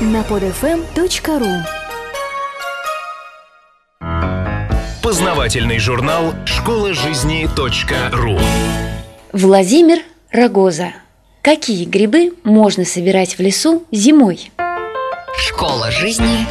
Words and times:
на 0.00 0.22
podfm.ru 0.22 1.62
Познавательный 5.02 5.78
журнал 5.78 6.32
«Школа 6.46 6.94
жизни 6.94 7.46
.ру» 8.12 8.38
Владимир 9.32 9.98
Рогоза. 10.30 10.92
Какие 11.42 11.84
грибы 11.84 12.32
можно 12.44 12.84
собирать 12.84 13.36
в 13.36 13.40
лесу 13.40 13.84
зимой? 13.90 14.50
Школа 15.36 15.90
жизни 15.90 16.46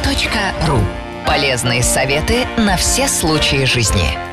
.ру 0.68 0.78
Полезные 1.26 1.82
советы 1.82 2.46
на 2.56 2.76
все 2.76 3.08
случаи 3.08 3.64
жизни. 3.64 4.29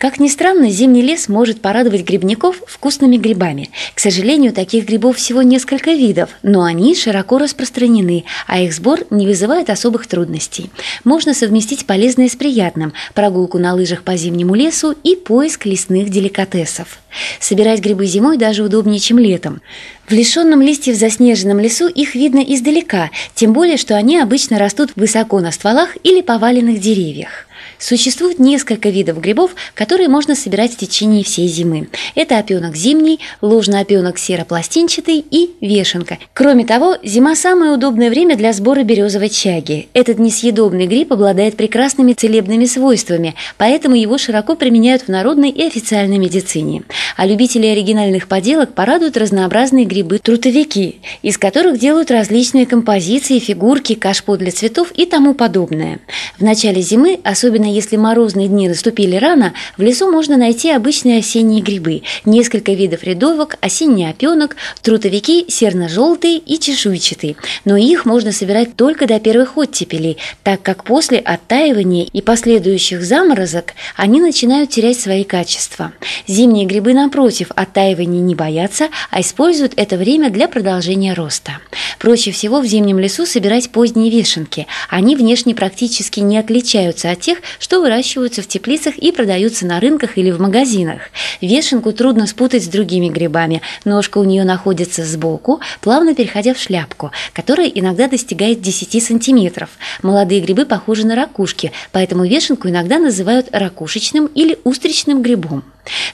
Как 0.00 0.18
ни 0.18 0.28
странно, 0.28 0.70
зимний 0.70 1.02
лес 1.02 1.28
может 1.28 1.60
порадовать 1.60 2.04
грибников 2.04 2.62
вкусными 2.66 3.18
грибами. 3.18 3.68
К 3.94 4.00
сожалению, 4.00 4.54
таких 4.54 4.86
грибов 4.86 5.18
всего 5.18 5.42
несколько 5.42 5.90
видов, 5.90 6.30
но 6.42 6.62
они 6.62 6.94
широко 6.94 7.36
распространены, 7.36 8.24
а 8.46 8.62
их 8.62 8.72
сбор 8.72 9.00
не 9.10 9.26
вызывает 9.26 9.68
особых 9.68 10.06
трудностей. 10.06 10.70
Можно 11.04 11.34
совместить 11.34 11.84
полезное 11.84 12.30
с 12.30 12.34
приятным– 12.34 12.94
прогулку 13.14 13.58
на 13.58 13.74
лыжах 13.74 14.02
по 14.02 14.16
зимнему 14.16 14.54
лесу 14.54 14.94
и 15.04 15.16
поиск 15.16 15.66
лесных 15.66 16.08
деликатесов. 16.08 16.98
Собирать 17.38 17.80
грибы 17.80 18.06
зимой 18.06 18.38
даже 18.38 18.62
удобнее, 18.62 19.00
чем 19.00 19.18
летом. 19.18 19.60
В 20.08 20.12
лишенном 20.12 20.62
листьев 20.62 20.96
заснеженном 20.96 21.60
лесу 21.60 21.88
их 21.88 22.14
видно 22.14 22.38
издалека, 22.38 23.10
тем 23.34 23.52
более, 23.52 23.76
что 23.76 23.96
они 23.96 24.18
обычно 24.18 24.58
растут 24.58 24.92
высоко 24.96 25.40
на 25.40 25.52
стволах 25.52 25.90
или 26.02 26.22
поваленных 26.22 26.80
деревьях. 26.80 27.46
Существует 27.78 28.38
несколько 28.38 28.88
видов 28.88 29.20
грибов, 29.20 29.54
которые 29.74 30.08
можно 30.08 30.34
собирать 30.34 30.72
в 30.72 30.76
течение 30.76 31.24
всей 31.24 31.48
зимы. 31.48 31.88
Это 32.14 32.38
опенок 32.38 32.76
зимний, 32.76 33.20
ложный 33.40 33.80
опенок 33.80 34.18
серопластинчатый 34.18 35.24
и 35.30 35.50
вешенка. 35.60 36.18
Кроме 36.34 36.64
того, 36.64 36.96
зима– 37.02 37.34
самое 37.36 37.72
удобное 37.72 38.10
время 38.10 38.36
для 38.36 38.52
сбора 38.52 38.82
березовой 38.82 39.28
чаги. 39.28 39.88
Этот 39.94 40.18
несъедобный 40.18 40.86
гриб 40.86 41.12
обладает 41.12 41.56
прекрасными 41.56 42.12
целебными 42.12 42.64
свойствами, 42.66 43.34
поэтому 43.56 43.94
его 43.94 44.18
широко 44.18 44.56
применяют 44.56 45.02
в 45.02 45.08
народной 45.08 45.50
и 45.50 45.62
официальной 45.62 46.18
медицине. 46.18 46.82
А 47.16 47.26
любители 47.26 47.66
оригинальных 47.66 48.28
поделок 48.28 48.74
порадуют 48.74 49.16
разнообразные 49.16 49.84
грибы-трутовики, 49.84 51.00
из 51.22 51.38
которых 51.38 51.78
делают 51.78 52.10
различные 52.10 52.66
композиции, 52.66 53.38
фигурки, 53.38 53.94
кашпо 53.94 54.36
для 54.36 54.50
цветов 54.50 54.92
и 54.94 55.06
тому 55.06 55.34
подобное. 55.34 56.00
В 56.38 56.42
начале 56.42 56.82
зимы, 56.82 57.20
особенно 57.24 57.49
если 57.56 57.96
морозные 57.96 58.48
дни 58.48 58.68
наступили 58.68 59.16
рано, 59.16 59.52
в 59.76 59.82
лесу 59.82 60.10
можно 60.10 60.36
найти 60.36 60.70
обычные 60.70 61.18
осенние 61.18 61.62
грибы, 61.62 62.02
несколько 62.24 62.72
видов 62.72 63.04
рядовок, 63.04 63.56
осенний 63.60 64.08
опенок, 64.08 64.56
трутовики 64.82 65.46
серно-желтые 65.48 66.38
и 66.38 66.58
чешуйчатые. 66.58 67.36
Но 67.64 67.76
их 67.76 68.04
можно 68.04 68.32
собирать 68.32 68.76
только 68.76 69.06
до 69.06 69.18
первых 69.20 69.56
оттепелей, 69.56 70.18
так 70.42 70.62
как 70.62 70.84
после 70.84 71.18
оттаивания 71.18 72.06
и 72.12 72.22
последующих 72.22 73.02
заморозок 73.02 73.74
они 73.96 74.20
начинают 74.20 74.70
терять 74.70 75.00
свои 75.00 75.24
качества. 75.24 75.92
Зимние 76.26 76.66
грибы, 76.66 76.94
напротив, 76.94 77.48
оттаивания 77.54 78.20
не 78.20 78.34
боятся, 78.34 78.88
а 79.10 79.20
используют 79.20 79.72
это 79.76 79.96
время 79.96 80.30
для 80.30 80.48
продолжения 80.48 81.14
роста. 81.14 81.58
Проще 81.98 82.30
всего 82.30 82.60
в 82.60 82.66
зимнем 82.66 82.98
лесу 82.98 83.26
собирать 83.26 83.70
поздние 83.70 84.10
вешенки. 84.10 84.66
Они 84.88 85.16
внешне 85.16 85.54
практически 85.54 86.20
не 86.20 86.38
отличаются 86.38 87.10
от 87.10 87.20
тех, 87.20 87.38
что 87.58 87.80
выращиваются 87.80 88.42
в 88.42 88.46
теплицах 88.46 88.96
и 88.96 89.12
продаются 89.12 89.66
на 89.66 89.80
рынках 89.80 90.18
или 90.18 90.30
в 90.30 90.40
магазинах. 90.40 91.02
Вешенку 91.40 91.92
трудно 91.92 92.26
спутать 92.26 92.64
с 92.64 92.68
другими 92.68 93.08
грибами. 93.08 93.62
Ножка 93.84 94.18
у 94.18 94.24
нее 94.24 94.44
находится 94.44 95.04
сбоку, 95.04 95.60
плавно 95.80 96.14
переходя 96.14 96.54
в 96.54 96.58
шляпку, 96.58 97.12
которая 97.32 97.66
иногда 97.66 98.08
достигает 98.08 98.60
10 98.60 99.02
сантиметров. 99.02 99.70
Молодые 100.02 100.40
грибы 100.40 100.66
похожи 100.66 101.06
на 101.06 101.14
ракушки, 101.14 101.72
поэтому 101.92 102.24
вешенку 102.24 102.68
иногда 102.68 102.98
называют 102.98 103.48
ракушечным 103.52 104.26
или 104.26 104.58
устричным 104.64 105.22
грибом. 105.22 105.64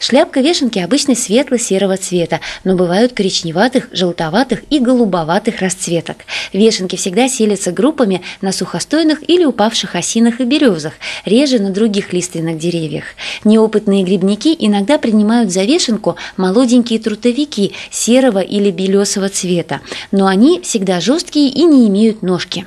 Шляпка 0.00 0.40
вешенки 0.40 0.78
обычно 0.78 1.14
светло-серого 1.14 1.96
цвета, 1.96 2.40
но 2.64 2.76
бывают 2.76 3.12
коричневатых, 3.12 3.88
желтоватых 3.92 4.62
и 4.70 4.78
голубоватых 4.78 5.60
расцветок. 5.60 6.18
Вешенки 6.52 6.96
всегда 6.96 7.28
селятся 7.28 7.72
группами 7.72 8.22
на 8.40 8.52
сухостойных 8.52 9.28
или 9.28 9.44
упавших 9.44 9.94
осинах 9.94 10.40
и 10.40 10.44
березах, 10.44 10.94
реже 11.24 11.58
на 11.58 11.70
других 11.70 12.12
лиственных 12.12 12.58
деревьях. 12.58 13.04
Неопытные 13.44 14.04
грибники 14.04 14.54
иногда 14.58 14.98
принимают 14.98 15.52
за 15.52 15.64
вешенку 15.64 16.16
молоденькие 16.36 16.98
трутовики 16.98 17.72
серого 17.90 18.40
или 18.40 18.70
белесого 18.70 19.28
цвета, 19.28 19.80
но 20.12 20.26
они 20.26 20.60
всегда 20.60 21.00
жесткие 21.00 21.48
и 21.48 21.64
не 21.64 21.88
имеют 21.88 22.22
ножки. 22.22 22.66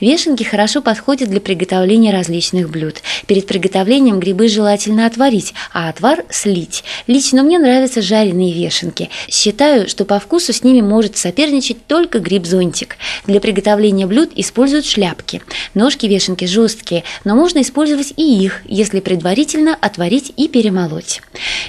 Вешенки 0.00 0.42
хорошо 0.42 0.82
подходят 0.82 1.30
для 1.30 1.40
приготовления 1.40 2.12
различных 2.12 2.70
блюд. 2.70 3.02
Перед 3.26 3.46
приготовлением 3.46 4.20
грибы 4.20 4.48
желательно 4.48 5.06
отварить, 5.06 5.54
а 5.72 5.88
отвар 5.88 6.24
слить. 6.30 6.84
Лично 7.06 7.42
мне 7.42 7.58
нравятся 7.58 8.02
жареные 8.02 8.52
вешенки. 8.52 9.10
Считаю, 9.28 9.88
что 9.88 10.04
по 10.04 10.18
вкусу 10.18 10.52
с 10.52 10.62
ними 10.62 10.80
может 10.80 11.16
соперничать 11.16 11.86
только 11.86 12.18
гриб-зонтик. 12.18 12.96
Для 13.26 13.40
приготовления 13.40 14.06
блюд 14.06 14.30
используют 14.36 14.86
шляпки. 14.86 15.42
Ножки 15.74 16.06
вешенки 16.06 16.44
жесткие, 16.44 17.04
но 17.24 17.34
можно 17.34 17.62
использовать 17.62 18.12
и 18.16 18.44
их, 18.44 18.62
если 18.66 19.00
предварительно 19.00 19.76
отварить 19.80 20.32
и 20.36 20.48
перемолоть. 20.48 21.22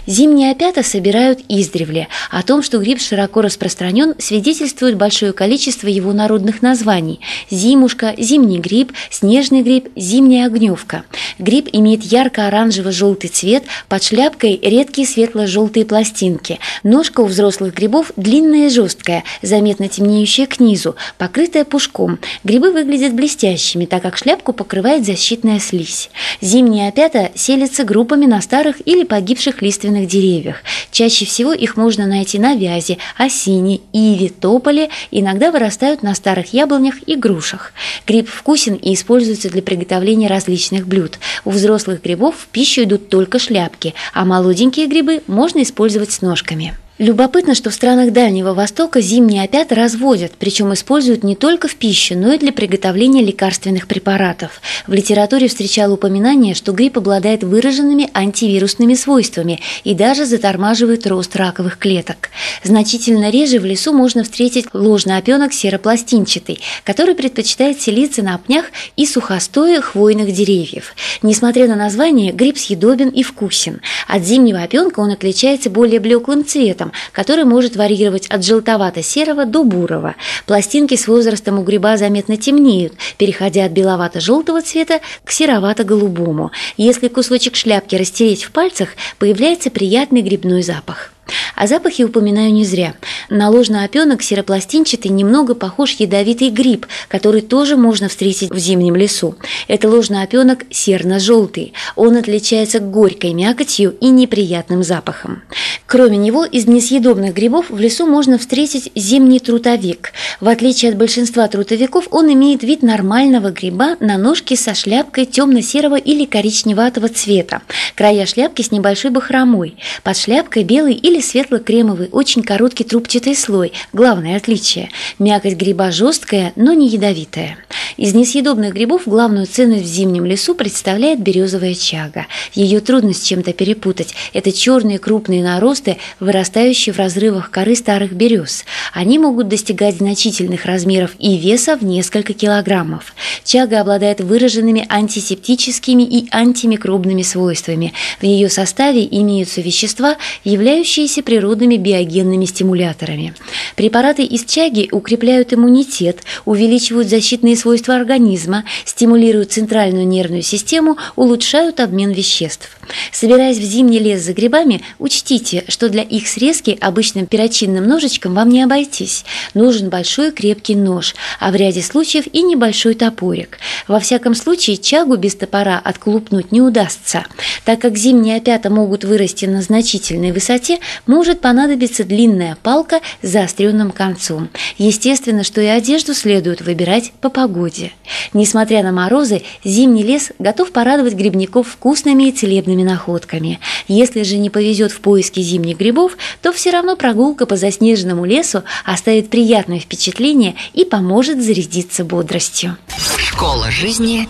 Зимние 0.08 0.52
опята 0.52 0.84
собирают 0.84 1.42
издревле. 1.50 2.08
О 2.32 2.42
том, 2.42 2.64
что 2.64 2.80
гриб 2.80 3.02
широко 3.02 3.42
распространен, 3.42 4.16
свидетельствует 4.20 4.96
большое 4.96 5.34
количество 5.34 5.90
его 5.90 6.14
народных 6.14 6.62
названий. 6.62 7.20
Зимушка, 7.52 8.16
зимний 8.18 8.60
гриб, 8.60 8.94
снежный 9.12 9.64
гриб, 9.64 9.90
зимняя 9.98 10.48
огневка. 10.48 11.04
Гриб 11.40 11.68
имеет 11.74 12.04
ярко-оранжево-желтый 12.04 13.30
цвет, 13.30 13.66
под 13.90 14.02
шляпкой 14.02 14.58
редкие 14.64 15.06
светло-желтые 15.06 15.86
пластинки. 15.86 16.60
Ножка 16.84 17.20
у 17.20 17.26
взрослых 17.26 17.74
грибов 17.76 18.14
длинная 18.16 18.68
и 18.68 18.70
жесткая, 18.70 19.26
заметно 19.42 19.90
темнеющая 19.90 20.46
к 20.48 20.62
низу, 20.62 20.96
покрытая 21.18 21.66
пушком. 21.66 22.18
Грибы 22.46 22.72
выглядят 22.72 23.14
блестящими, 23.14 23.86
так 23.86 24.04
как 24.04 24.18
шляпку 24.18 24.54
покрывает 24.54 25.06
защитная 25.06 25.60
слизь. 25.60 26.10
Зимние 26.40 26.88
опята 26.88 27.32
селятся 27.36 27.84
группами 27.84 28.26
на 28.26 28.42
старых 28.42 28.78
или 28.88 29.04
погибших 29.04 29.62
лиственных 29.62 29.97
деревьях. 30.06 30.58
Чаще 30.92 31.26
всего 31.26 31.54
их 31.54 31.78
можно 31.78 32.06
найти 32.06 32.40
на 32.40 32.56
вязе, 32.56 32.98
осине, 33.18 33.82
иве, 33.94 34.30
тополе, 34.30 34.90
иногда 35.12 35.52
вырастают 35.52 36.04
на 36.04 36.14
старых 36.14 36.54
яблонях 36.54 36.96
и 37.06 37.16
грушах. 37.16 37.74
Гриб 38.06 38.30
вкусен 38.30 38.76
и 38.76 38.94
используется 38.94 39.50
для 39.50 39.62
приготовления 39.62 40.28
различных 40.28 40.88
блюд. 40.88 41.20
У 41.46 41.52
взрослых 41.52 42.04
грибов 42.04 42.36
в 42.36 42.48
пищу 42.48 42.84
идут 42.84 43.10
только 43.10 43.40
шляпки, 43.40 43.94
а 44.14 44.26
молоденькие 44.26 44.88
грибы 44.88 45.24
можно 45.28 45.64
использовать 45.64 46.12
с 46.12 46.22
ножками. 46.22 46.76
Любопытно, 47.00 47.54
что 47.54 47.70
в 47.70 47.76
странах 47.76 48.12
Дальнего 48.12 48.56
Востока 48.56 49.02
зимние 49.02 49.44
опята 49.44 49.76
разводят, 49.76 50.32
причем 50.40 50.74
используют 50.74 51.24
не 51.24 51.36
только 51.36 51.68
в 51.68 51.76
пищу, 51.76 52.18
но 52.18 52.34
и 52.34 52.40
для 52.40 52.52
приготовления 52.52 53.22
лекарственных 53.22 53.88
препаратов. 53.88 54.62
В 54.88 54.94
литературе 54.94 55.48
встречало 55.48 55.94
упоминание, 55.94 56.56
что 56.56 56.72
гриб 56.72 56.98
обладает 56.98 57.44
выраженными 57.44 58.10
антивирусными 58.16 58.96
свойствами 58.96 59.60
и 59.84 59.94
даже 59.94 60.26
затормаживает 60.26 61.06
рост 61.06 61.36
раковых 61.36 61.78
клеток. 61.78 62.30
Значительно 62.64 63.30
реже 63.30 63.60
в 63.60 63.66
лесу 63.66 63.94
можно 63.94 64.24
встретить 64.24 64.66
ложный 64.74 65.18
опенок 65.18 65.54
серопластинчатый, 65.54 66.62
который 66.84 67.14
предпочитает 67.14 67.80
селиться 67.80 68.24
на 68.24 68.40
пнях 68.40 68.66
и 68.96 69.06
сухостое 69.06 69.82
хвойных 69.82 70.34
деревьев. 70.34 70.96
Несмотря 71.22 71.68
на 71.68 71.76
название, 71.76 72.32
гриб 72.32 72.58
съедобен 72.58 73.10
и 73.10 73.22
вкусен. 73.22 73.82
От 74.08 74.24
зимнего 74.24 74.64
опенка 74.64 75.00
он 75.00 75.12
отличается 75.12 75.70
более 75.70 76.00
блеклым 76.00 76.44
цветом, 76.44 76.87
цветом, 76.88 76.92
который 77.12 77.46
может 77.46 77.76
варьировать 77.76 78.28
от 78.28 78.46
желтовато-серого 78.46 79.46
до 79.46 79.64
бурого. 79.64 80.16
Пластинки 80.46 80.96
с 80.96 81.08
возрастом 81.08 81.60
у 81.60 81.64
гриба 81.64 81.98
заметно 81.98 82.38
темнеют, 82.38 82.94
переходя 83.18 83.66
от 83.66 83.72
беловато-желтого 83.72 84.62
цвета 84.62 85.00
к 85.24 85.32
серовато-голубому. 85.32 86.52
Если 86.78 87.08
кусочек 87.08 87.56
шляпки 87.56 87.96
растереть 87.96 88.44
в 88.44 88.52
пальцах, 88.52 88.90
появляется 89.20 89.70
приятный 89.70 90.22
грибной 90.22 90.62
запах. 90.62 91.12
О 91.56 91.68
запахе 91.68 92.06
упоминаю 92.06 92.54
не 92.54 92.66
зря. 92.66 92.94
На 93.30 93.50
ложный 93.50 93.84
опенок 93.84 94.22
серопластинчатый 94.22 95.12
немного 95.12 95.56
похож 95.56 95.96
ядовитый 96.00 96.50
гриб, 96.50 96.86
который 97.08 97.42
тоже 97.42 97.78
можно 97.78 98.10
встретить 98.10 98.52
в 98.52 98.58
зимнем 98.58 98.96
лесу. 98.96 99.36
Это 99.68 99.90
ложный 99.90 100.24
опенок 100.24 100.66
серно-желтый. 100.70 101.74
Он 101.96 102.16
отличается 102.16 102.80
горькой 102.80 103.34
мякотью 103.34 103.96
и 104.00 104.10
неприятным 104.10 104.84
запахом. 104.84 105.44
Кроме 105.88 106.18
него, 106.18 106.46
из 106.46 106.68
несъедобных 106.68 107.34
грибов 107.34 107.70
в 107.70 107.80
лесу 107.80 108.06
можно 108.06 108.38
встретить 108.38 108.92
зимний 108.94 109.40
трутовик. 109.40 110.12
В 110.42 110.50
отличие 110.50 110.92
от 110.92 110.98
большинства 110.98 111.48
трутовиков, 111.48 112.08
он 112.12 112.32
имеет 112.34 112.62
вид 112.64 112.84
нормального 112.84 113.52
гриба 113.52 113.96
на 114.00 114.18
ножке 114.18 114.56
со 114.56 114.76
шляпкой 114.76 115.26
темно-серого 115.26 115.96
или 115.96 116.26
коричневатого 116.26 117.08
цвета. 117.10 117.62
Края 117.96 118.26
шляпки 118.26 118.62
с 118.62 118.72
небольшой 118.72 119.12
бахромой. 119.12 119.78
Под 120.04 120.18
шляпкой 120.18 120.64
белый 120.64 120.94
или 120.94 121.17
или 121.18 121.24
светло-кремовый, 121.24 122.10
очень 122.12 122.44
короткий 122.44 122.84
трубчатый 122.84 123.36
слой. 123.36 123.74
Главное 123.92 124.38
отличие– 124.38 124.90
мякоть 125.20 125.56
гриба 125.56 125.92
жесткая, 125.92 126.54
но 126.56 126.74
не 126.74 126.88
ядовитая. 126.88 127.58
Из 127.98 128.14
несъедобных 128.14 128.74
грибов 128.74 129.04
главную 129.06 129.48
ценность 129.48 129.86
в 129.86 129.88
зимнем 129.88 130.26
лесу 130.26 130.54
представляет 130.54 131.20
березовая 131.20 131.74
чага. 131.74 132.28
Ее 132.54 132.80
трудно 132.80 133.14
с 133.14 133.24
чем-то 133.24 133.54
перепутать. 133.54 134.14
Это 134.34 134.52
черные 134.52 135.00
крупные 135.00 135.44
наросты, 135.44 135.98
вырастающие 136.20 136.94
в 136.94 137.00
разрывах 137.00 137.50
коры 137.50 137.76
старых 137.76 138.14
берез. 138.14 138.66
Они 138.94 139.18
могут 139.18 139.48
достигать 139.48 139.98
значительных 139.98 140.66
размеров 140.66 141.12
и 141.18 141.38
веса 141.38 141.76
в 141.76 141.84
несколько 141.84 142.34
килограммов. 142.34 143.16
Чага 143.44 143.82
обладает 143.82 144.22
выраженными 144.22 144.86
антисептическими 144.88 146.04
и 146.04 146.28
антимикробными 146.32 147.24
свойствами. 147.24 147.94
В 148.20 148.24
ее 148.24 148.50
составе 148.50 149.08
имеются 149.10 149.62
вещества, 149.62 150.18
являющиеся 150.44 151.07
природными 151.22 151.78
биогенными 151.78 152.46
стимуляторами. 152.46 153.34
Препараты 153.76 154.24
из 154.24 154.46
чаги 154.46 154.90
укрепляют 154.92 155.54
иммунитет, 155.54 156.20
увеличивают 156.46 157.08
защитные 157.08 157.56
свойства 157.56 157.96
организма, 157.96 158.64
стимулируют 158.86 159.52
центральную 159.52 160.08
нервную 160.08 160.42
систему, 160.42 160.98
улучшают 161.16 161.80
обмен 161.80 162.12
веществ. 162.12 162.70
Собираясь 163.12 163.58
в 163.58 163.64
зимний 163.64 164.00
лес 164.00 164.22
за 164.22 164.34
грибами, 164.34 164.82
учтите, 165.00 165.64
что 165.68 165.90
для 165.90 166.04
их 166.04 166.28
срезки 166.28 166.78
обычным 166.80 167.26
перочинным 167.26 167.88
ножичком 167.88 168.34
вам 168.34 168.50
не 168.50 168.64
обойтись. 168.64 169.26
Нужен 169.54 169.90
большой 169.90 170.32
крепкий 170.32 170.76
нож, 170.76 171.16
а 171.40 171.52
в 171.52 171.56
ряде 171.56 171.82
случаев 171.82 172.26
и 172.32 172.42
небольшой 172.42 172.94
топорик. 172.94 173.60
Во 173.88 174.00
всяком 174.00 174.36
случае, 174.36 174.78
чагу 174.78 175.16
без 175.18 175.36
топора 175.36 175.80
отколупнуть 175.84 176.52
не 176.52 176.62
удастся. 176.62 177.26
Так 177.66 177.80
как 177.82 177.98
зимние 177.98 178.38
опята 178.38 178.70
могут 178.70 179.04
вырасти 179.04 179.46
на 179.46 179.62
значительной 179.62 180.32
высоте, 180.32 180.80
может 181.06 181.42
понадобиться 181.42 182.04
длинная 182.04 182.58
палка 182.62 183.02
с 183.22 183.28
заостренным 183.30 183.92
концом. 183.92 184.50
Естественно, 184.78 185.44
что 185.44 185.62
и 185.62 185.66
одежду 185.66 186.14
следует 186.14 186.62
выбирать 186.62 187.12
по 187.22 187.30
погоде. 187.30 187.92
Несмотря 188.34 188.84
на 188.84 188.92
морозы, 188.92 189.44
зимний 189.64 190.04
лес 190.04 190.32
готов 190.40 190.72
порадовать 190.72 191.14
грибников 191.14 191.68
вкусными 191.68 192.26
и 192.26 192.32
целебными 192.32 192.84
находками. 192.84 193.60
Если 193.88 194.24
же 194.24 194.38
не 194.38 194.50
повезет 194.50 194.92
в 194.92 195.00
поиске 195.00 195.42
зимних 195.42 195.78
грибов, 195.78 196.18
то 196.42 196.52
все 196.52 196.72
равно 196.72 196.96
прогулка 196.96 197.46
по 197.46 197.56
заснеженному 197.56 198.26
лесу 198.26 198.64
оставит 198.86 199.30
приятное 199.30 199.80
впечатление 199.80 200.56
и 200.74 200.86
поможет 200.86 201.42
зарядиться 201.42 202.04
бодростью. 202.04 202.78
Школа 203.18 203.72
жизни 203.72 204.28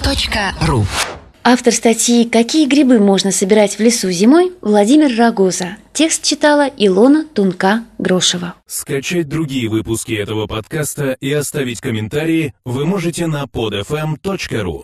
.ру 0.66 0.86
Автор 1.50 1.72
статьи 1.74 2.28
«Какие 2.28 2.68
грибы 2.68 3.00
можно 3.00 3.32
собирать 3.32 3.78
в 3.78 3.80
лесу 3.80 4.12
зимой» 4.12 4.52
Владимир 4.60 5.18
Рогоза. 5.18 5.78
Текст 5.94 6.22
читала 6.24 6.70
Илона 6.76 7.26
Тунка-Грошева. 7.34 8.56
Скачать 8.66 9.30
другие 9.30 9.70
выпуски 9.70 10.12
этого 10.12 10.48
подкаста 10.48 11.14
и 11.14 11.32
оставить 11.32 11.80
комментарии 11.80 12.54
вы 12.66 12.86
можете 12.86 13.28
на 13.28 13.46
podfm.ru. 13.46 14.84